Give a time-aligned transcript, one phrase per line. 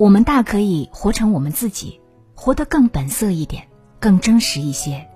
[0.00, 2.00] 我们大可以活成我们自己，
[2.34, 3.68] 活得更本色一点，
[3.98, 5.06] 更真实一些，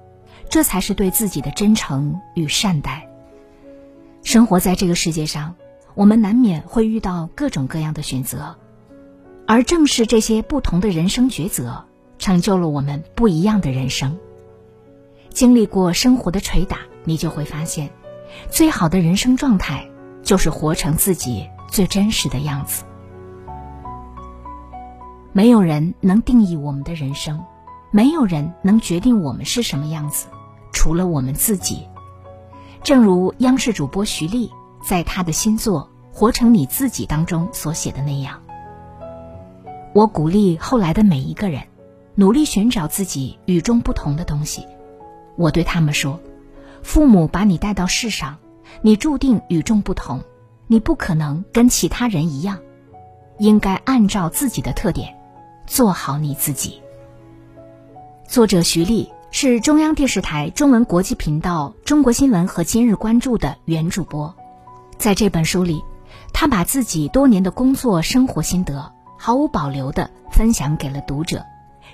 [0.50, 3.08] 这才是对自己的真诚与善待。
[4.24, 5.54] 生活在这个世界上，
[5.94, 8.58] 我们难免会遇到各种各样的选择，
[9.46, 11.86] 而正是这些不同的人生抉择，
[12.18, 14.18] 成就了我们不一样的人生。
[15.30, 17.88] 经历过生活的捶打，你就会发现，
[18.50, 19.88] 最好的人生状态
[20.22, 22.84] 就是活成自己最真实的样子。
[25.36, 27.44] 没有人能定义我们的人生，
[27.90, 30.28] 没有人能决定我们是什么样子，
[30.72, 31.88] 除了我们自己。
[32.84, 34.48] 正如央视主播徐丽
[34.80, 38.40] 在他的新作《活成你自己》当中所写的那样，
[39.92, 41.64] 我鼓励后来的每一个人，
[42.14, 44.64] 努力寻找自己与众不同的东西。
[45.34, 46.20] 我对他们说：
[46.84, 48.36] 父母把你带到世上，
[48.82, 50.20] 你注定与众不同，
[50.68, 52.60] 你不可能跟其他人一样，
[53.40, 55.12] 应该按照自己的特点。
[55.66, 56.80] 做好你自己。
[58.26, 64.34] 作者徐丽是中央电视台中文国际频道《中国新闻》和《今日关注》的原主播，
[64.98, 65.82] 在这本书里，
[66.32, 71.44] 他把自己多年的工作生活心得毫无保留的分享给了读者，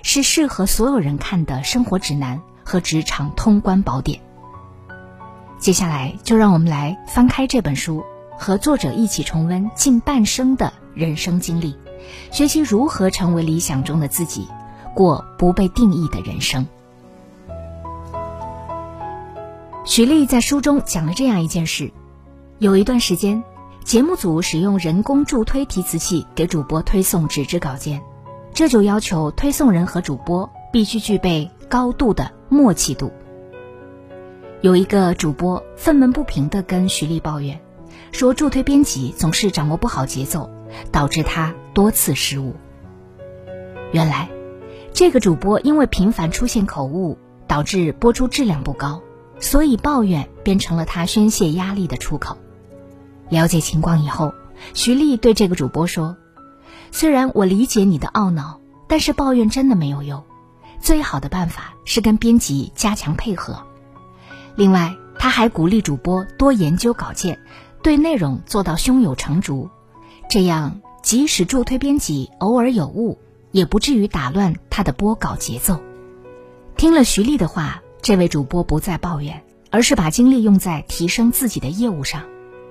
[0.03, 4.19] 是适合所有人看的生活指南和职场通关宝典。
[5.59, 8.03] 接下来，就让我们来翻开这本书，
[8.37, 11.75] 和作者一起重温近半生的人生经历。
[12.31, 14.47] 学习如何成为理想中的自己，
[14.93, 16.65] 过不被定义的人生。
[19.85, 21.91] 徐丽在书中讲了这样一件事：
[22.59, 23.43] 有一段时间，
[23.83, 28.01] 节目组使用人工助推提词器给主播推送纸质稿件，
[28.53, 33.11] 这就要求推送人和主播必须具备高度的默契度。
[34.61, 37.59] 有一个主播愤懑不平地跟徐丽抱怨，
[38.11, 40.49] 说助推编辑总是掌握不好节奏。
[40.89, 42.55] 导致他多次失误。
[43.91, 44.29] 原来，
[44.93, 47.17] 这个主播因为频繁出现口误，
[47.47, 49.01] 导致播出质量不高，
[49.39, 52.37] 所以抱怨变成了他宣泄压力的出口。
[53.29, 54.33] 了解情况以后，
[54.73, 56.17] 徐丽对这个主播说
[56.91, 60.23] ：“虽然我理解你的懊恼，但是抱怨真的没有用。
[60.79, 63.63] 最好的办法是跟编辑加强配合。
[64.55, 67.39] 另外，他还鼓励主播多研究稿件，
[67.83, 69.69] 对内容做到胸有成竹。”
[70.29, 73.17] 这样，即使助推编辑偶尔有误，
[73.51, 75.79] 也不至于打乱他的播稿节奏。
[76.77, 82.23] 听了徐丽的话，这位主播不再抱怨，而是把精力用在提升自己的业务上。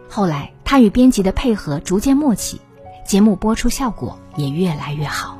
[0.09, 2.61] 后来，他与编辑的配合逐渐默契，
[3.05, 5.39] 节目播出效果也越来越好。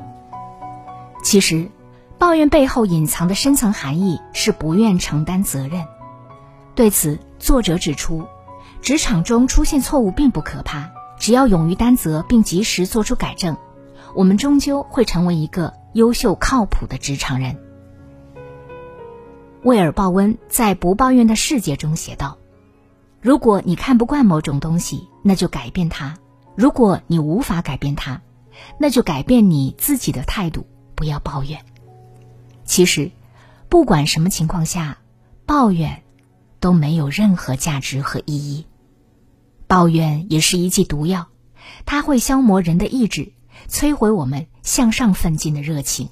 [1.23, 1.69] 其实，
[2.17, 5.85] 抱怨背后隐藏的深层含义是不愿承担责任。
[6.75, 8.25] 对此，作者指出，
[8.81, 10.91] 职场中出现错误并不可怕。
[11.21, 13.55] 只要勇于担责并及时做出改正，
[14.15, 17.57] 我们终究会成为一个优秀靠谱的职场人。
[19.61, 22.39] 威尔·鲍温在《不抱怨的世界》中写道
[23.21, 26.15] ：“如果你看不惯某种东西，那就改变它；
[26.55, 28.19] 如果你无法改变它，
[28.79, 30.65] 那就改变你自己的态度，
[30.95, 31.63] 不要抱怨。
[32.65, 33.11] 其实，
[33.69, 34.97] 不管什么情况下，
[35.45, 36.01] 抱怨
[36.59, 38.65] 都没有任何价值和意义。”
[39.71, 41.29] 抱怨也是一剂毒药，
[41.85, 43.31] 它会消磨人的意志，
[43.69, 46.09] 摧毁我们向上奋进的热情。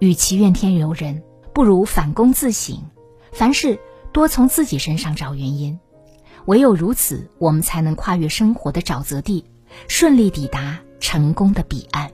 [0.00, 1.22] 与其怨天尤人，
[1.54, 2.82] 不如反躬自省。
[3.30, 3.78] 凡事
[4.10, 5.78] 多从自己身上找原因，
[6.46, 9.44] 唯有如此，我们才能跨越生活的沼泽地，
[9.86, 12.10] 顺利抵达成功的彼岸。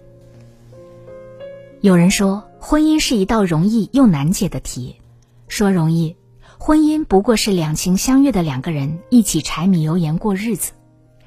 [1.80, 5.00] 有人说，婚姻是一道容易又难解的题。
[5.48, 6.14] 说容易。
[6.58, 10.72] 婚姻不过是两情相悦的两个人一起柴米油盐过日子，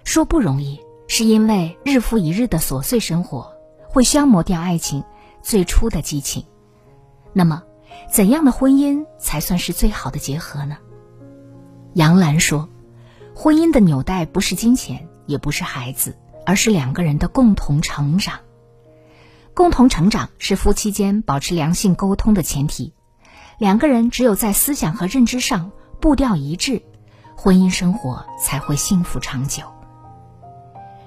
[0.04, 3.54] 说不容易，是因为日复一日的琐碎生活
[3.88, 5.04] 会消磨掉爱情
[5.42, 6.44] 最初的激情。
[7.32, 7.64] 那么，
[8.12, 10.78] 怎样的婚姻才算是最好的结合呢？
[11.94, 12.68] 杨澜说
[13.36, 18.40] ：“婚姻的纽带不是金钱，也不是孩子，而是两个人的共同成长。
[19.54, 22.94] 共同成长是夫妻间保持良性沟通的前提。”
[23.60, 26.82] 两个人只有在思想和认知上步调一致，
[27.36, 29.64] 婚姻生活才会幸福长久。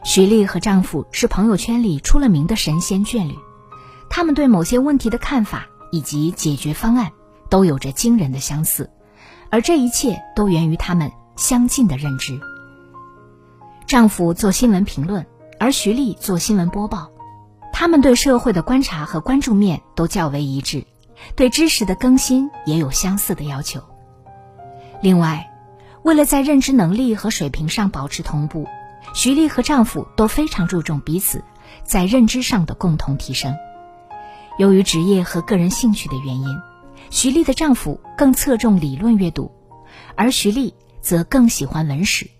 [0.04, 3.34] 徐丽和丈夫是朋友圈里出了名的神仙眷侣，
[4.10, 7.10] 他们对某些问题的看法以及解决方案
[7.48, 8.90] 都有着惊人的相似，
[9.48, 12.38] 而这一切都源于他们相近的认知。
[13.86, 15.26] 丈夫做新闻评论，
[15.58, 17.10] 而徐丽做新闻播报，
[17.72, 20.84] 他们对社会的观察和关注面都较为一致，
[21.36, 23.82] 对知识的更新也有相似的要求。
[25.00, 25.50] 另外，
[26.02, 28.66] 为了在认知能力和水平上保持同步。
[29.14, 31.42] 徐丽和丈夫都非常注重彼此
[31.84, 33.54] 在认知上的共同提升。
[34.58, 36.46] 由于职业和个人兴趣的原因，
[37.10, 39.50] 徐丽的丈夫更侧重理论阅读，
[40.14, 42.30] 而徐丽则更喜欢文史，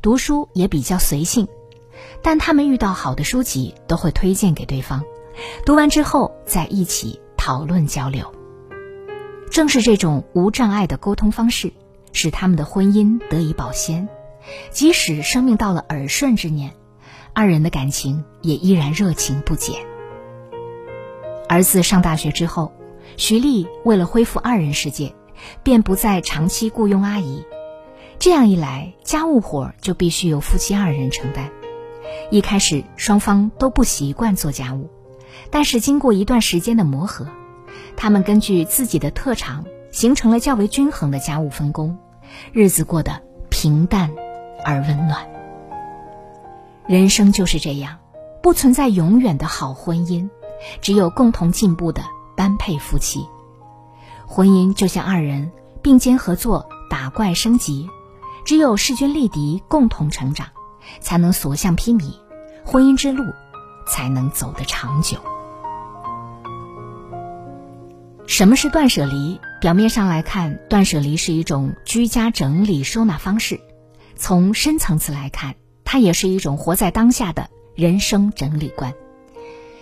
[0.00, 1.48] 读书也比较随性。
[2.22, 5.02] 但他们遇到好的书籍都会推荐给对方，
[5.66, 8.32] 读完之后再一起讨论交流。
[9.50, 11.72] 正是这种无障碍的沟通方式，
[12.12, 14.08] 使他们的婚姻得以保鲜。
[14.70, 16.72] 即使生命到了耳顺之年，
[17.32, 19.74] 二人的感情也依然热情不减。
[21.48, 22.72] 儿子上大学之后，
[23.16, 25.12] 徐丽为了恢复二人世界，
[25.64, 27.44] 便不再长期雇佣阿姨。
[28.20, 31.50] 这样一来，家务活就必须由夫妻二人承担。
[32.30, 34.90] 一开始双方都不习惯做家务，
[35.50, 37.26] 但是经过一段时间的磨合，
[37.96, 41.98] 他们根据自己的特长，形成了较为均衡的家务分工，
[42.52, 44.10] 日子过得平淡。
[44.64, 45.28] 而温暖。
[46.86, 47.98] 人生就是这样，
[48.44, 50.30] 不存在永远的好婚姻，
[50.80, 52.04] 只有共同进步的
[52.36, 53.26] 般配夫妻。
[54.24, 55.50] 婚姻就像二人
[55.82, 57.90] 并肩合作打怪升级，
[58.44, 60.46] 只有势均力敌，共同成长，
[61.00, 62.14] 才能所向披靡，
[62.64, 63.24] 婚姻之路
[63.86, 65.18] 才能走得长久。
[68.26, 69.40] 什么是断舍离？
[69.60, 73.60] 表面上来看，断舍离是一种居家整理收纳方式。
[74.16, 78.94] 从深层次来看，它也是一种活在当下的人生整理观。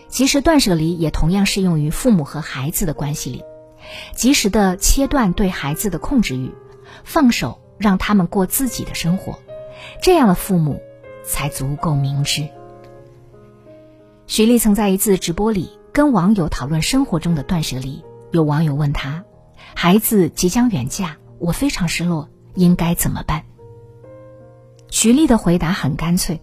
[0.08, 3.44] 其实，断舍离也同样适用于父母和孩子的关系里，
[4.16, 6.52] 及时的切断对孩子的控制欲，
[7.04, 9.38] 放手让他们过自己的生活，
[10.02, 10.82] 这样的父母
[11.24, 12.48] 才足够明智。
[14.30, 19.24] 徐丽曾在一次直播里跟网友讨论生活中的断舍离，有网友问他
[19.74, 23.44] ：“孩子即将远嫁，我非常失落，应该怎么办？”
[24.88, 26.40] 徐丽的回答很干脆：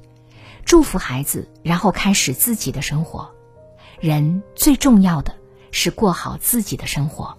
[0.65, 3.31] 祝福孩子，然后开始自己的生活。
[4.01, 5.33] 人最重要的
[5.71, 7.37] 是过好自己的生活。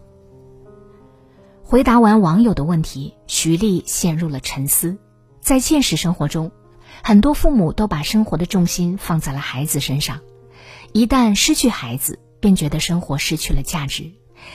[1.62, 4.96] 回答完网友的问题，徐丽陷入了沉思。
[5.42, 6.50] 在现实生活中，
[7.02, 10.20] 很多父母都把生活的重心放在了孩子身上，
[10.92, 14.12] 一旦失去孩子，便觉得生活失去了价值，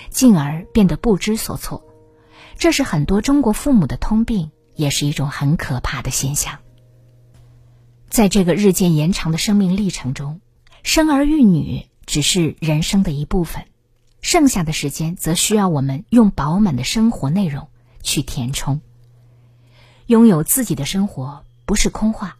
[0.09, 1.83] 进而变得不知所措。
[2.57, 4.51] 这是很多中国父母的通病。
[4.75, 6.57] 也是一种很可怕的现象。
[8.09, 10.41] 在这个日渐延长的生命历程中，
[10.81, 13.65] 生儿育女只是人生的一部分，
[14.21, 17.67] 剩下的时间则需要我们用饱满的生活内容
[18.01, 18.81] 去填充。
[20.07, 22.37] 拥有自己的生活不是空话，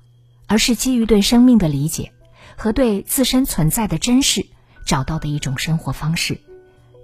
[0.48, 2.14] 而是基于对生命的理解
[2.58, 4.46] 和对自身存在的珍视
[4.86, 6.40] 找到的一种生活方式。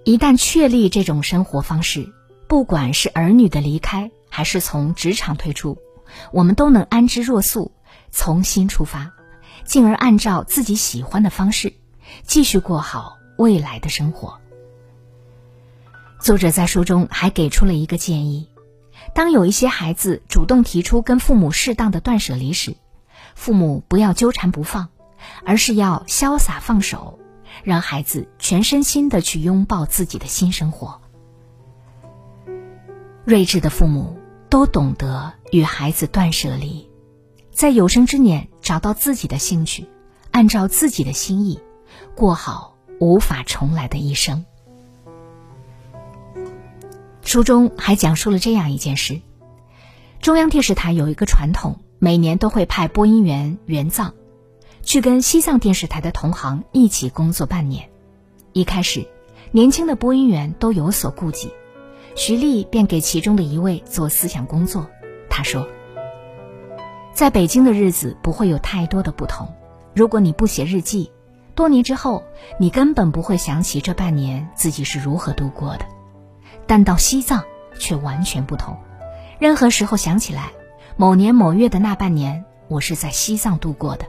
[0.05, 2.11] 一旦确立这种生活方式，
[2.47, 5.77] 不管是儿女的离开，还是从职场退出，
[6.31, 7.71] 我们都能安之若素，
[8.09, 9.11] 从新出发，
[9.65, 11.73] 进而按照自己喜欢的方式，
[12.23, 14.39] 继续过好未来的生活。
[16.19, 18.49] 作者在书中还给出了一个建议：
[19.13, 22.75] 当有一些孩子主动提出跟父母适当的断舍离时，
[23.35, 24.89] 父母不要纠缠不放，
[25.45, 27.19] 而是要潇洒放手，
[27.63, 31.01] 让孩子全身心的去拥抱自己的新生活。
[33.25, 34.17] 睿智的父母
[34.49, 36.89] 都懂得与孩子断舍离，
[37.51, 39.87] 在有生之年找到自己的兴趣，
[40.31, 41.59] 按照自己的心意，
[42.15, 44.45] 过好无法重来的一生。
[47.21, 49.21] 书中还讲述了这样一件事：
[50.19, 54.15] 中央电视台有一个传统，每年都会派播音员援藏，
[54.83, 57.89] 去跟西藏电视台的同行一起工作半年。
[58.53, 59.07] 一开始，
[59.51, 61.51] 年轻的播音员都有所顾忌。
[62.15, 64.87] 徐丽便给其中的一位做思想工作。
[65.29, 65.67] 他说
[67.13, 69.47] ：“在北京的日子不会有太多的不同。
[69.93, 71.11] 如果你不写日记，
[71.55, 72.23] 多年之后
[72.59, 75.85] 你根本不会想起这半年自己是如何度过的。
[76.65, 77.43] 但到西藏
[77.77, 78.77] 却完全不同。
[79.39, 80.51] 任何时候想起来，
[80.97, 84.05] 某年某月的那半年，我是在西藏度过的，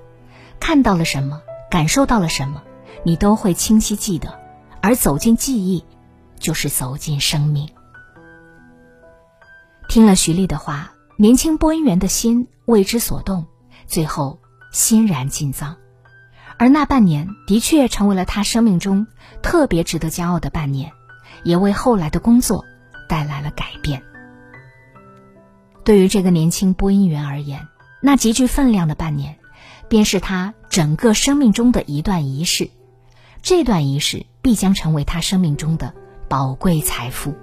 [0.60, 1.40] 看到了什么，
[1.70, 2.62] 感受到了什么，
[3.02, 4.38] 你都会清晰记得。
[4.82, 5.84] 而走进记忆，
[6.38, 7.68] 就是走进生命。”
[9.88, 13.46] 听了徐丽的话，年轻播音员的心为之所动，
[13.86, 14.38] 最后
[14.72, 15.76] 欣然进藏。
[16.56, 19.06] 而那半年的确成为了他生命中
[19.42, 20.92] 特别值得骄傲的半年，
[21.42, 22.64] 也为后来的工作
[23.08, 24.02] 带来了改变。
[25.82, 27.66] 对于这个年轻播音员而言，
[28.00, 29.39] 那极具分量的半年，
[29.90, 32.70] 便是他整个生命中的一段仪式。
[33.42, 35.92] 这段仪式必将成为他生命中的
[36.28, 37.34] 宝贵财富。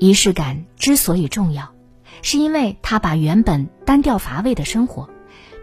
[0.00, 1.72] 仪式感之所以重要，
[2.22, 5.08] 是因为它把原本单调乏味的生活，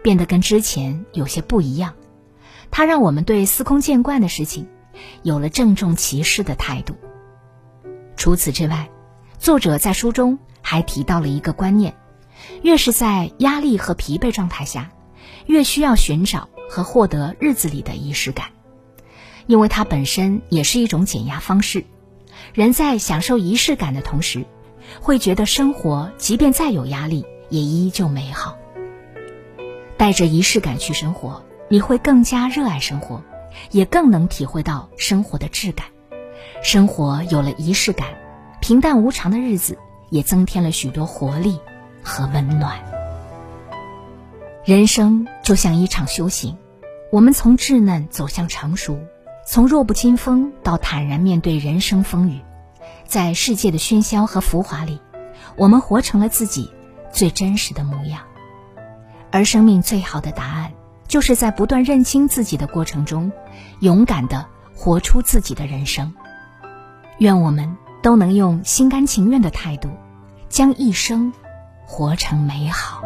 [0.02, 1.94] 变得跟之前有些不一样。
[2.70, 4.66] 它让我们对司空见惯的事情，
[5.22, 6.94] 有了郑重其事的态度。
[8.16, 8.88] 除此之外，
[9.38, 11.94] 作者在书中还提到了一个观念：
[12.62, 14.90] 越是在压力和疲惫状态下，
[15.48, 18.48] 越需要寻找和获得日子里的仪式感，
[19.46, 21.84] 因为它本身也是一种减压方式。
[22.52, 24.44] 人在享受仪式感的同时，
[25.00, 28.56] 会觉得生活即便再有压力，也依旧美好。
[29.96, 33.24] 带着仪式感去生活，你会更加热爱生活，
[33.70, 35.86] 也更能体会到生活的质感。
[36.62, 38.08] 生活有了仪式感，
[38.60, 39.78] 平淡无常的日子
[40.10, 41.58] 也增添了许多活力
[42.02, 42.87] 和温暖。
[44.68, 46.58] 人生就像一场修行，
[47.10, 48.98] 我们从稚嫩走向成熟。
[49.46, 52.42] 从弱不禁风到坦然面对人生风雨，
[53.06, 55.00] 在世界的喧嚣和浮华里，
[55.56, 56.70] 我们活成了自己
[57.10, 58.20] 最真实的模样。
[59.30, 60.72] 而生命最好的答案，
[61.06, 63.32] 就是在不断认清自己的过程中，
[63.80, 64.44] 勇敢的
[64.76, 66.12] 活出自己的人生。
[67.16, 69.88] 愿我们都能用心甘情愿的态度，
[70.50, 71.32] 将一生
[71.86, 73.00] 活成美好。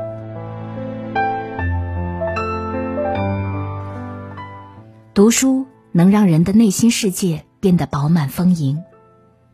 [5.14, 5.66] 读书。
[5.94, 8.82] 能让人的内心世界变得饱满丰盈，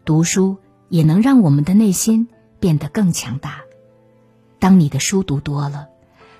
[0.04, 0.56] 读书
[0.88, 2.28] 也能让我们的内心
[2.60, 3.62] 变得更强大。
[4.60, 5.88] 当你的书读多了，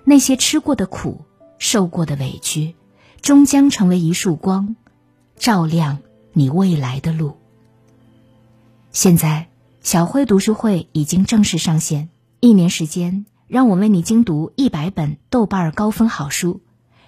[0.05, 1.23] 那些吃过的苦、
[1.59, 2.77] 受过的委屈，
[3.21, 4.77] 终将成为一束光，
[5.37, 5.99] 照亮
[6.33, 7.37] 你未来的路。
[8.93, 9.49] 现在，
[9.81, 12.09] 小辉读书会已经正式上线，
[12.39, 16.61] 一年时间，让我为你精读一百本豆瓣高分好书。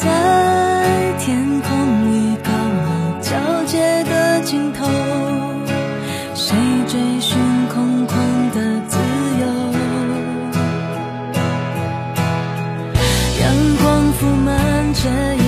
[0.00, 1.68] 在天空
[2.12, 2.86] 与高楼
[3.20, 3.30] 交
[3.66, 4.86] 接的尽头，
[6.36, 7.36] 谁追寻
[7.74, 8.14] 空旷
[8.54, 8.96] 的自
[9.40, 9.44] 由？
[13.40, 13.42] 阳
[13.82, 14.48] 光铺满
[14.94, 15.00] 这
[15.42, 15.47] 一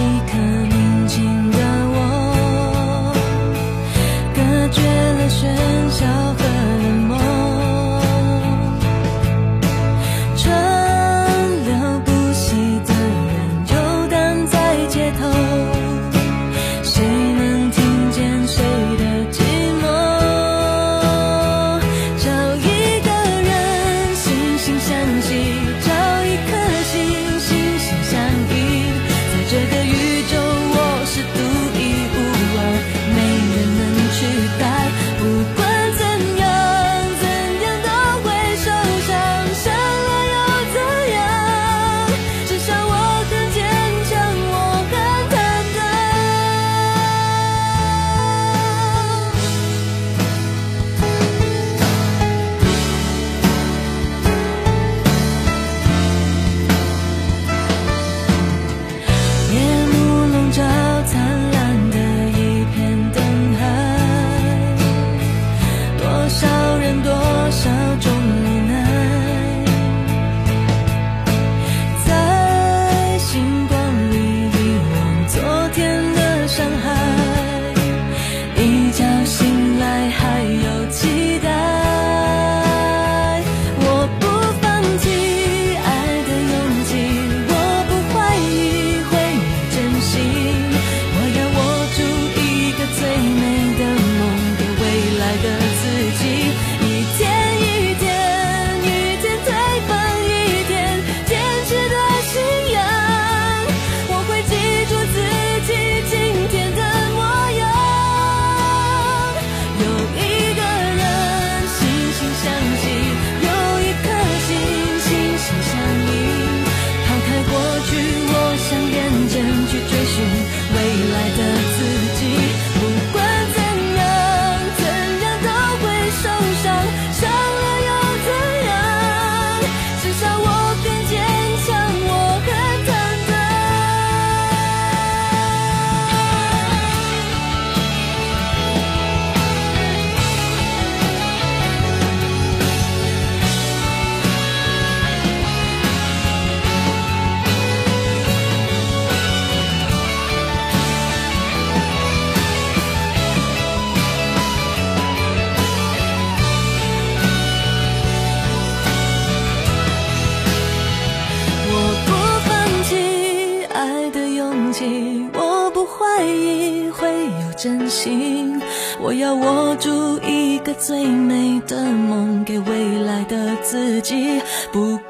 [168.02, 168.61] 心。
[168.99, 174.40] 我要握住一个最美的梦，给未来的自己，
[174.73, 175.10] 不。